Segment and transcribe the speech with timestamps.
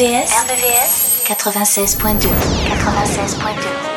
[0.00, 0.32] Point 2.
[0.32, 2.32] RVVS, RVVS 96.2
[2.80, 3.90] 96.2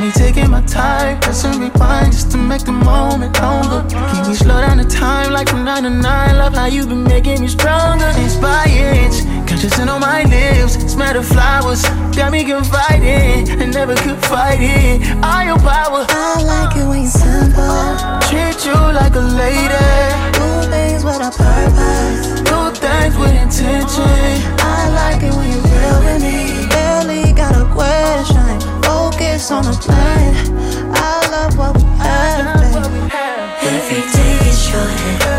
[0.00, 4.15] me taking my time, pressing rewind just to make the moment longer.
[4.36, 6.36] Slow down the time like from 9 to 9?
[6.36, 8.12] Love how you've been making me stronger.
[8.20, 9.12] Inspired,
[9.48, 11.82] got you on my lips, smell the flowers.
[12.14, 15.00] Got me confiding, I never could fight it.
[15.24, 16.04] All your power.
[16.10, 17.96] I like it when you're simple.
[18.28, 19.88] Treat you like a lady.
[20.36, 22.40] Do things with a purpose.
[22.44, 24.36] Do things with intention.
[24.60, 26.68] I like it when you're real with me.
[26.68, 30.34] Barely got a question focus on the plan.
[30.94, 32.65] I love what we have.
[33.68, 35.35] Every day is short.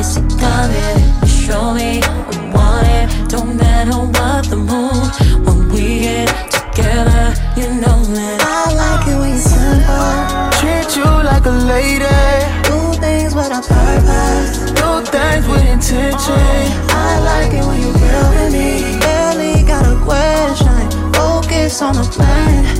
[0.00, 0.96] Is it coming?
[1.20, 3.28] You show me I want it.
[3.28, 5.10] Don't matter what the mood.
[5.44, 8.40] When we get together, you know it.
[8.40, 10.56] I like it when you're simple.
[10.56, 12.16] Treat you like a lady.
[12.64, 14.72] Do things with a purpose.
[14.72, 16.64] Do things with intention.
[16.96, 18.98] I like it when you're real with me.
[19.00, 21.12] Barely got a question.
[21.12, 22.79] Focus on the plan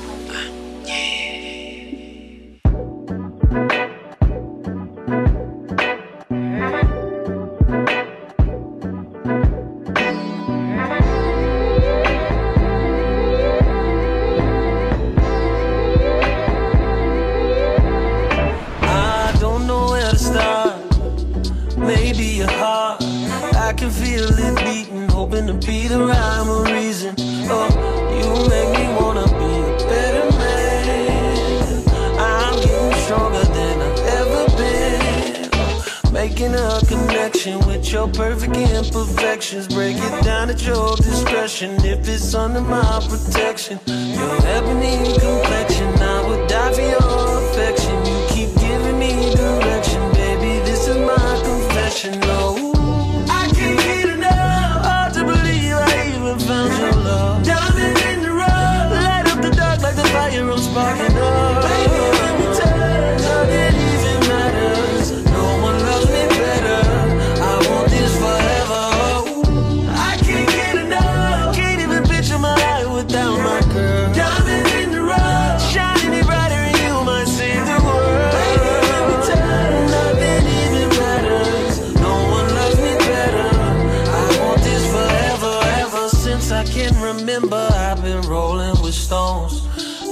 [88.31, 89.59] rolling with stones.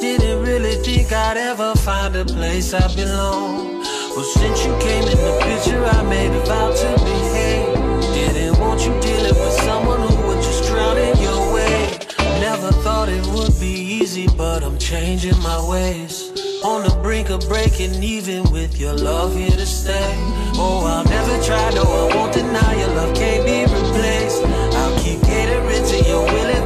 [0.01, 3.79] Didn't really think I'd ever find a place I belong.
[4.13, 7.67] But since you came in the picture, I made a vow to behave.
[8.19, 11.97] Didn't want you dealing with someone who would just drown in your way.
[12.41, 16.13] Never thought it would be easy, but I'm changing my ways.
[16.65, 20.13] On the brink of breaking even with your love here to stay.
[20.59, 24.43] Oh, I'll never try, no, I won't deny your love can't be replaced.
[24.43, 26.65] I'll keep catering to your will and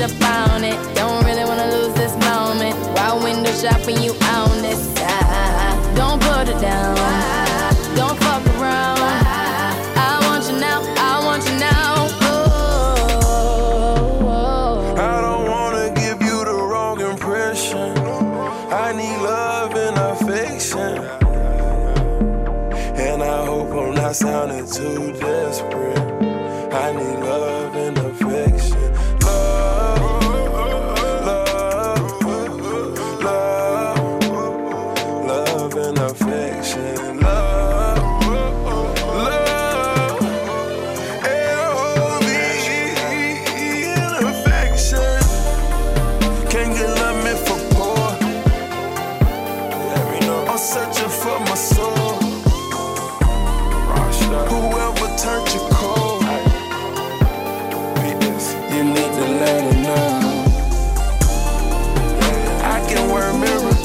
[0.00, 0.76] up on it.
[0.94, 2.76] Don't really wanna lose this moment.
[2.94, 4.92] Why window shopping, you own this?
[4.98, 7.35] Ah, don't put it down.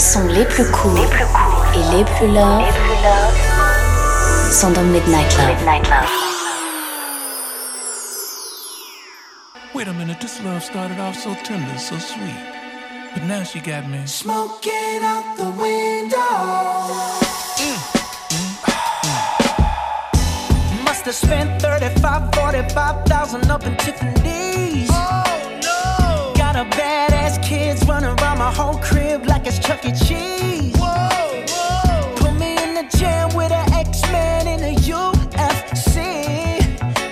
[0.00, 1.00] sons les plus courts cool
[1.74, 2.64] et les plus loves
[4.50, 5.48] sont dans Midnight Love.
[5.48, 6.08] Midnight Love.
[9.74, 12.42] Wait a minute, this love started off so tender, so sweet.
[13.12, 16.16] But now she got me smoking out the window.
[17.60, 17.76] Mm.
[20.72, 20.84] Mm.
[20.84, 24.88] must have spent 35, 45,000 up in Tiffany's.
[24.90, 26.32] Oh no!
[26.36, 27.09] Got a bad
[27.90, 29.90] Run around my whole crib like it's Chuck E.
[29.90, 30.76] Cheese.
[30.76, 32.14] Whoa, whoa.
[32.14, 35.96] Put me in the jam with an X-Man in the UFC.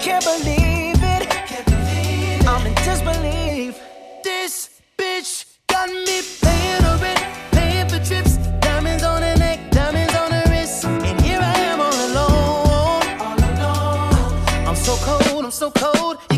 [0.01, 1.29] Can't believe it.
[1.51, 2.47] Can't believe it.
[2.47, 3.81] I'm in disbelief.
[4.23, 10.15] This bitch got me paying her rent, paying for trips, diamonds on her neck, diamonds
[10.15, 13.03] on her wrist, and here I am all alone.
[13.27, 14.69] All alone.
[14.69, 16.38] I'm so cold, I'm so cold.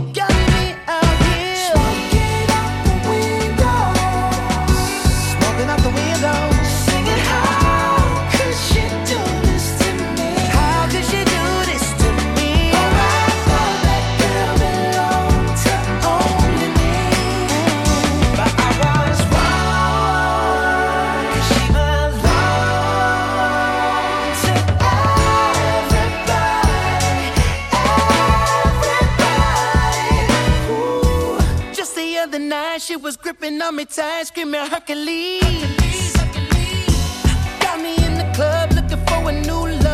[33.00, 35.42] was gripping on me tight, screaming Hercules.
[35.42, 37.60] Hercules, Hercules.
[37.60, 39.89] Got me in the club looking for a new love.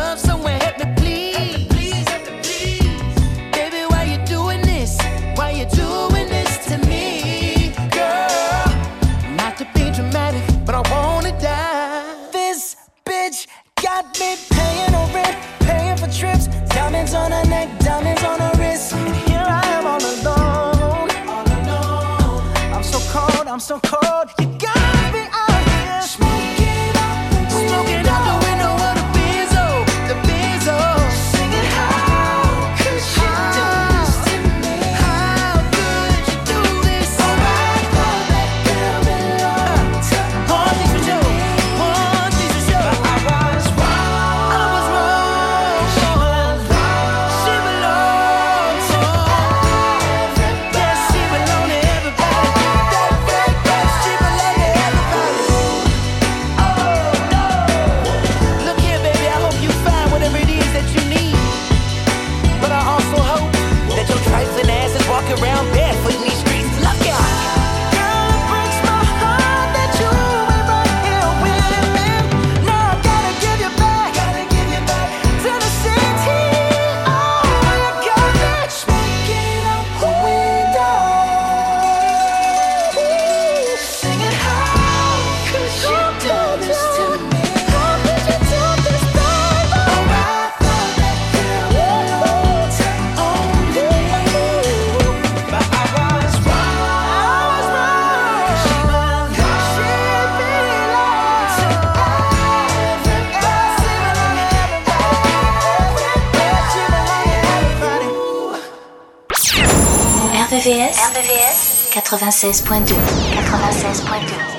[112.07, 112.95] 96.2.
[112.95, 114.56] 96.2.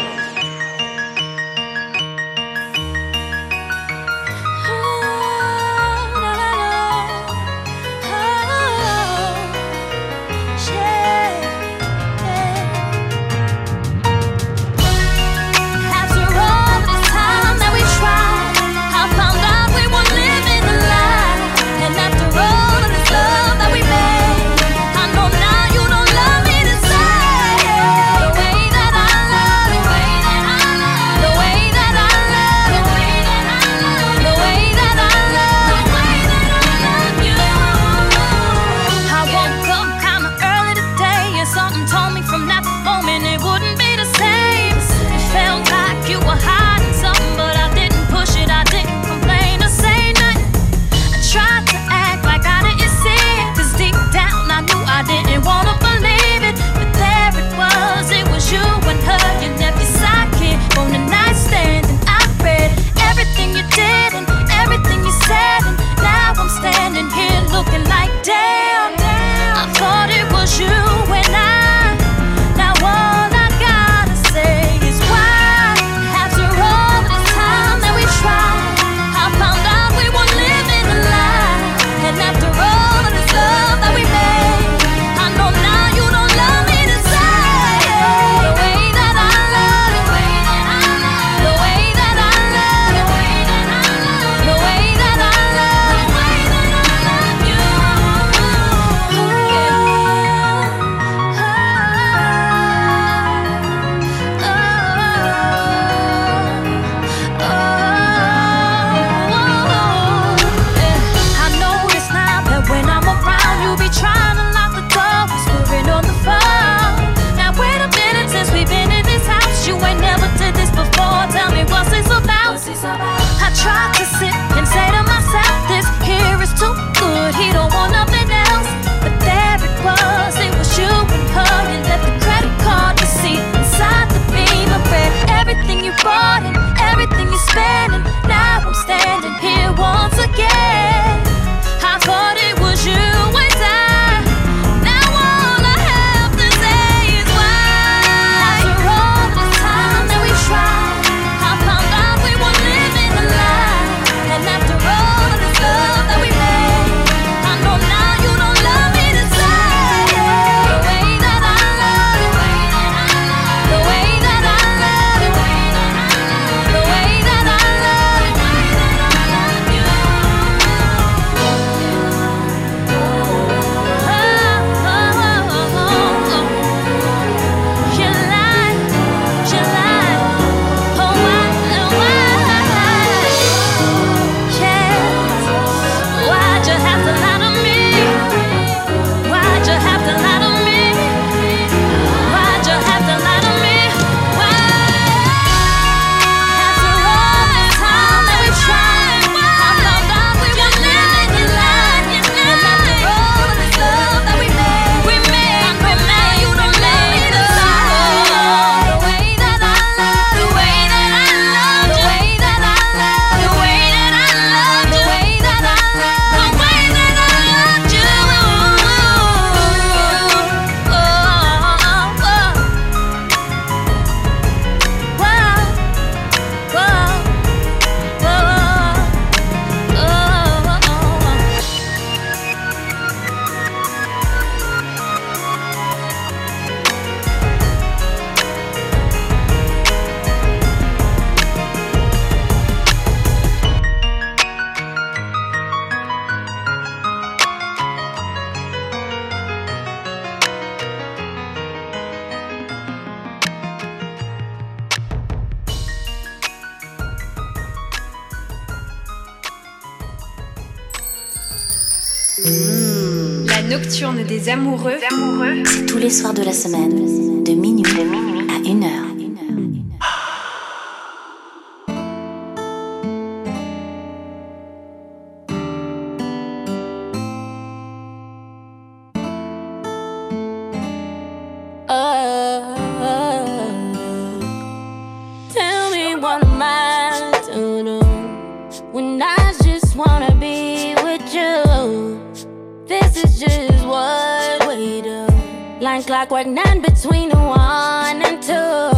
[295.80, 298.90] Line clockwork, none between the one and two.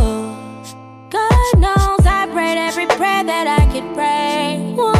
[1.11, 4.73] God knows I prayed every prayer that I could pray.
[4.75, 5.00] One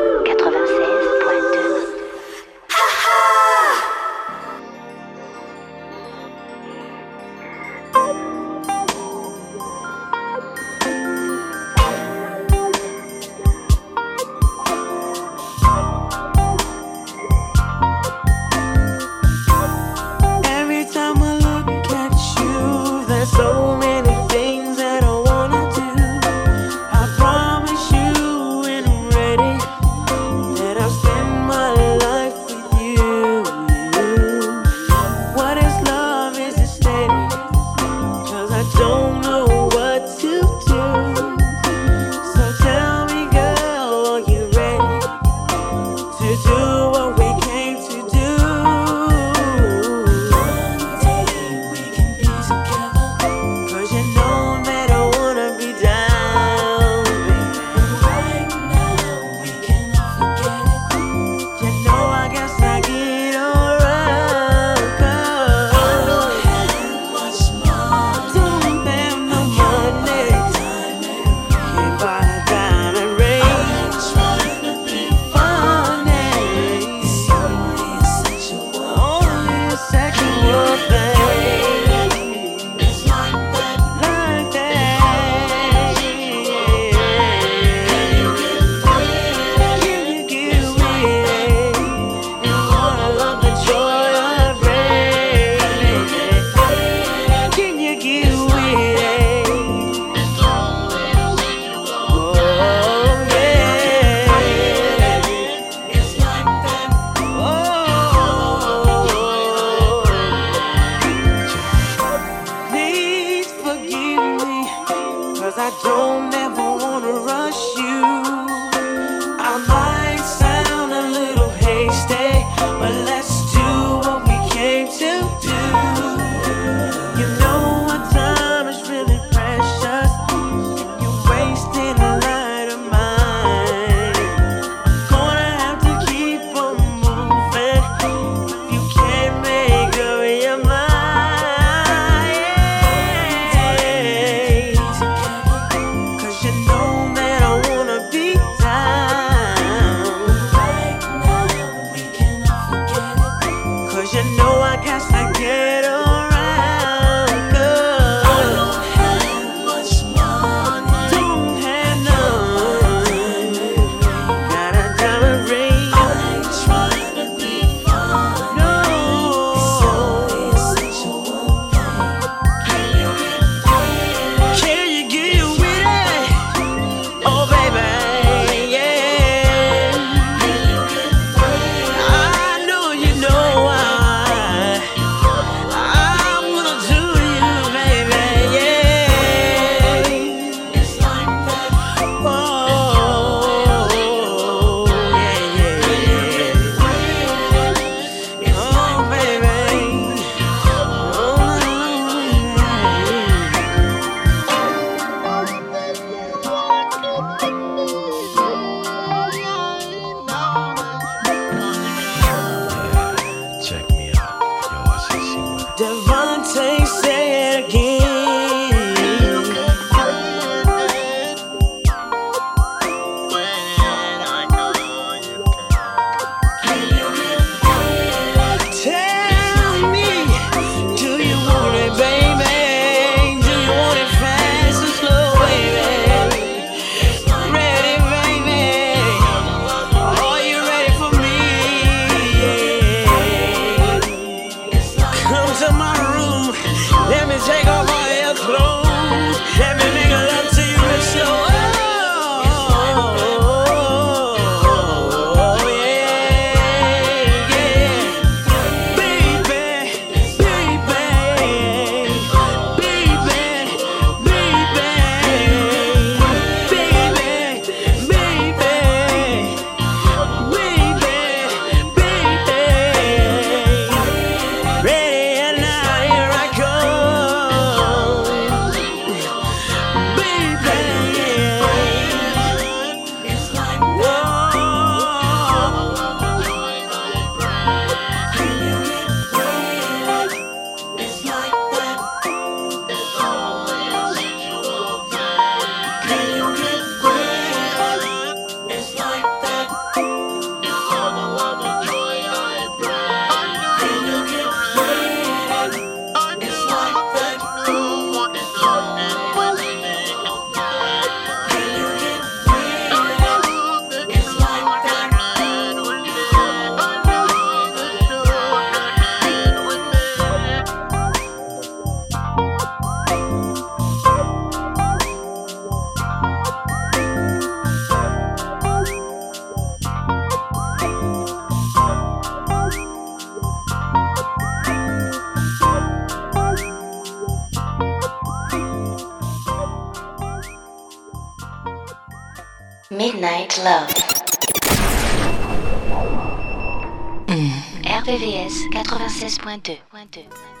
[348.11, 350.60] RVVS 96.2.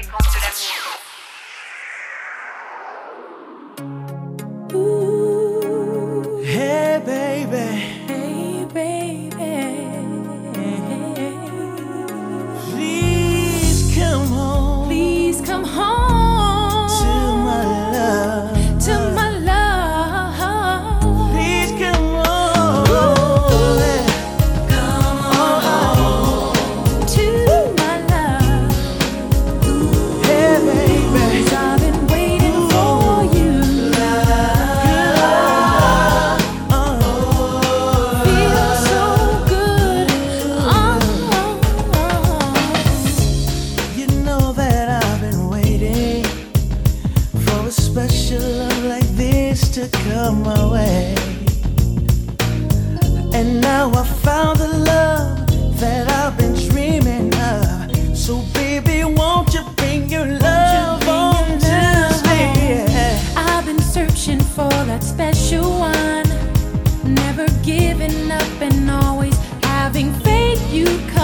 [70.71, 71.20] You come.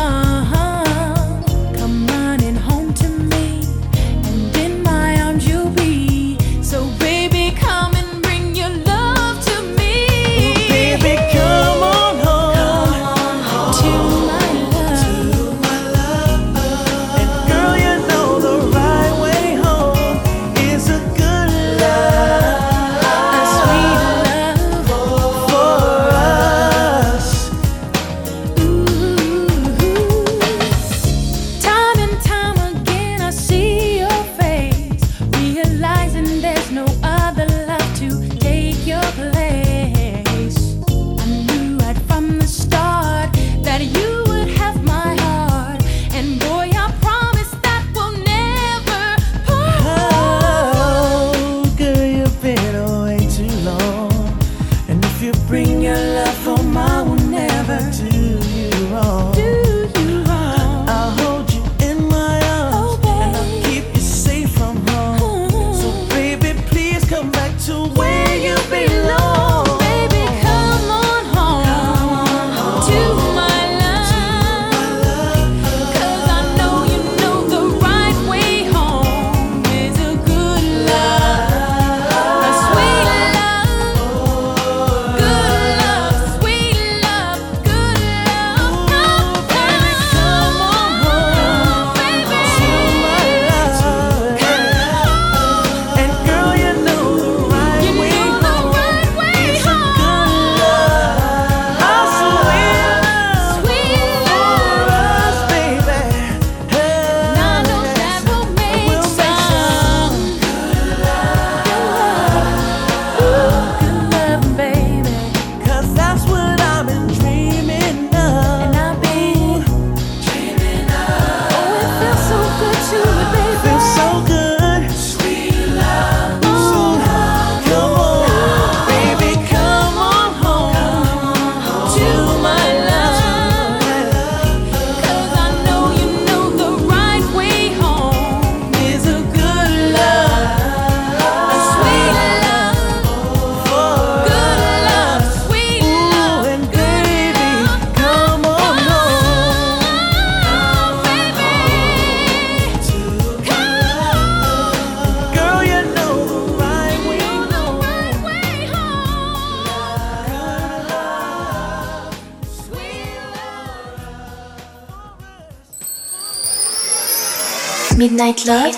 [168.27, 168.75] Midnight Love,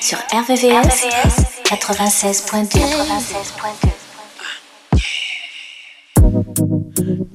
[0.00, 1.06] sur RVVS,
[1.62, 2.80] 96.2.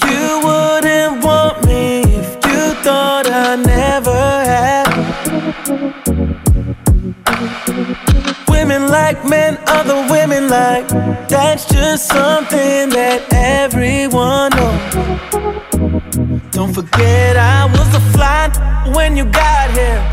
[0.03, 4.87] You wouldn't want me if you thought I never had.
[8.49, 10.89] Women like men, other women like.
[11.29, 15.09] That's just something that everyone knows.
[16.51, 18.49] Don't forget I was a fly
[18.93, 20.03] when you got here.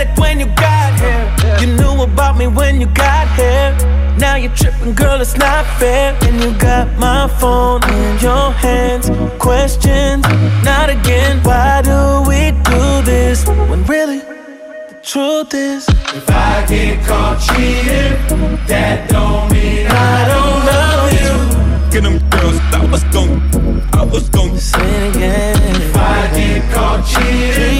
[0.00, 1.66] Charismatic when you got here.
[1.66, 3.76] You knew about me when you got here.
[4.18, 6.16] Now you're tripping, girl, it's not fair.
[6.22, 9.10] And you got my phone in your hands.
[9.38, 10.24] Questions,
[10.64, 11.42] not again.
[11.42, 15.88] Why do we do this when really the truth is?
[15.88, 21.90] If I get caught cheating, that don't mean I don't love you.
[21.90, 23.40] Get them girls, I was gon'
[23.92, 25.82] I was gon' say it again.
[25.82, 27.79] If I get caught cheating,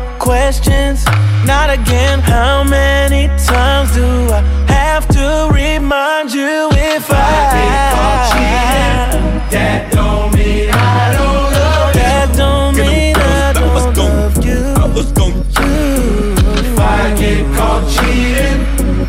[0.21, 1.03] questions.
[1.45, 2.19] Not again.
[2.19, 9.49] How many times do I have to remind you if I, I get caught cheating?
[9.55, 12.01] That don't mean I don't love you.
[12.01, 14.61] That don't mean I don't love, love you.
[14.83, 16.35] I was gonna you.
[16.69, 18.61] If I get caught cheating,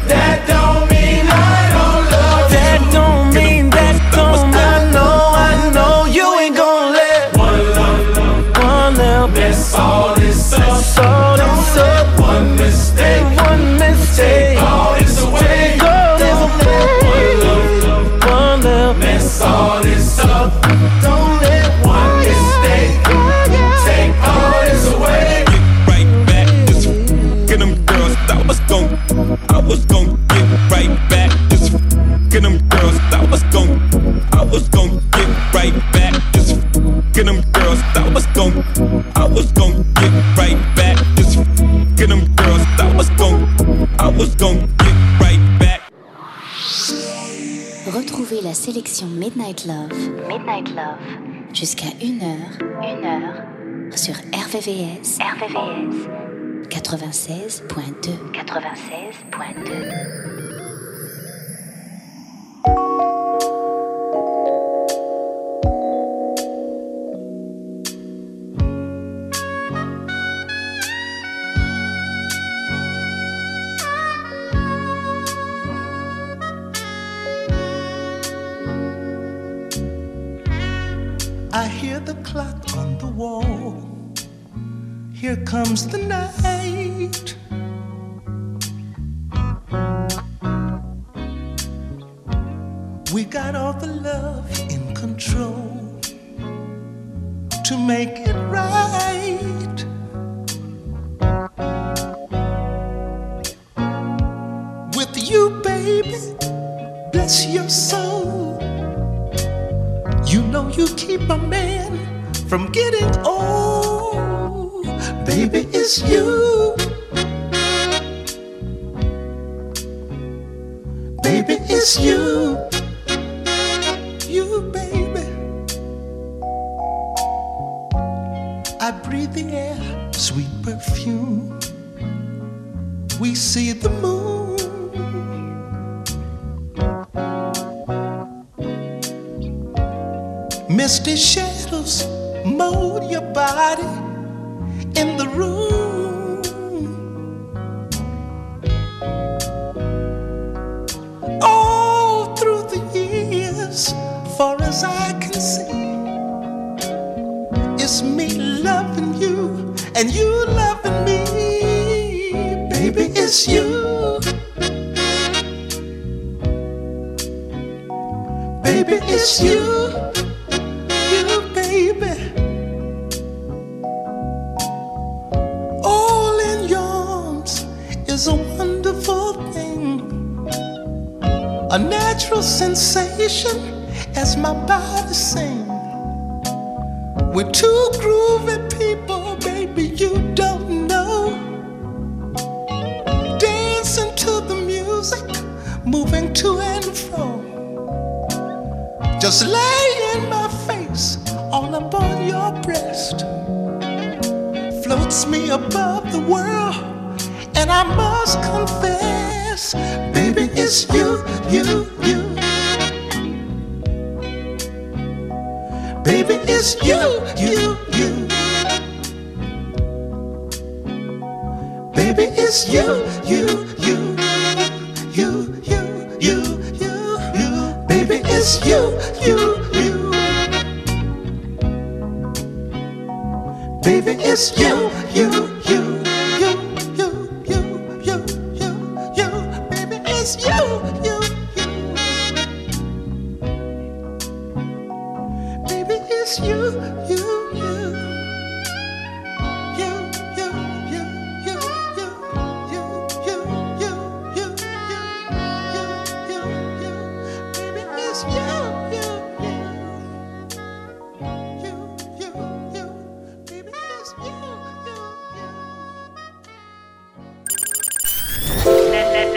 [0.09, 0.82] that don't.
[47.87, 49.93] Retrouvez la sélection Midnight Love.
[50.29, 50.99] Midnight Love.
[51.55, 53.97] Jusqu'à 1h.
[53.97, 55.19] Sur RVVS.
[55.21, 56.09] RVVS.
[56.71, 58.33] 96.2.
[58.33, 60.52] 96.2.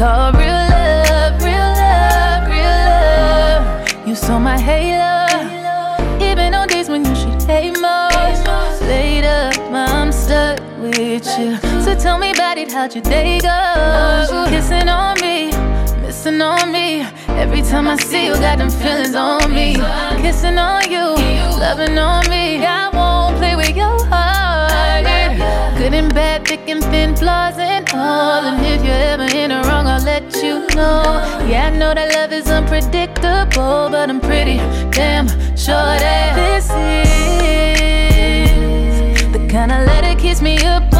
[0.00, 4.08] what they call real love, real love, real love.
[4.08, 5.26] You saw my halo,
[6.20, 8.44] even on days when you should hate most.
[8.82, 11.56] Later, I'm stuck with you.
[11.82, 14.46] So tell me about it, how'd your day go?
[14.48, 15.52] Kissing on me,
[16.00, 17.06] missing on me.
[17.28, 19.76] Every time I see you, got them feelings on me.
[20.22, 21.14] Kissing on you,
[21.58, 22.64] loving on me.
[22.64, 23.19] I won't
[26.08, 28.42] Bad, thick and thin, flaws and all.
[28.44, 31.22] And if you're ever in the wrong, I'll let you know.
[31.46, 34.56] Yeah, I know that love is unpredictable, but I'm pretty
[34.90, 36.70] damn sure that this
[39.14, 40.99] is the kind of letter kiss me up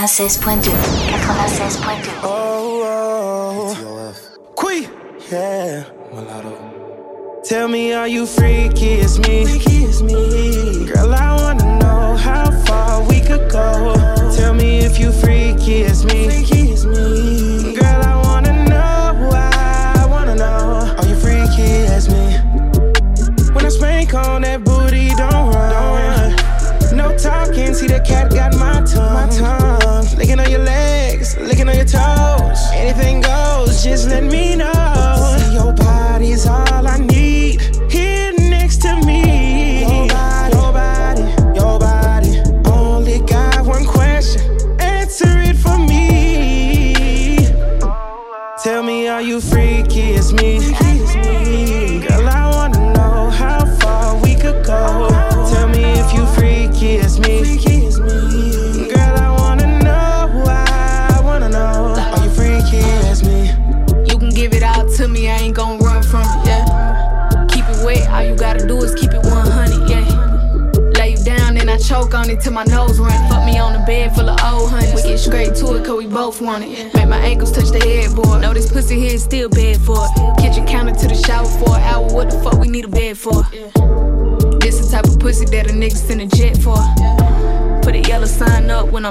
[0.00, 0.70] 96.2.
[2.22, 4.14] Oh, oh.
[4.56, 4.88] Qui.
[5.30, 5.84] Yeah.
[6.14, 7.42] Mulatto.
[7.44, 8.59] Tell me, are you free?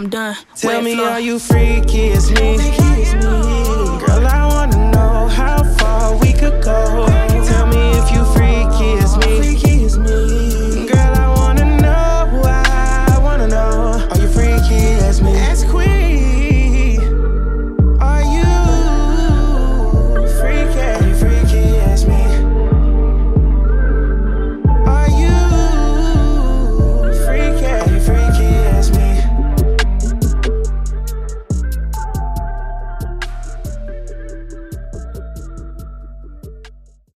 [0.10, 0.49] Done.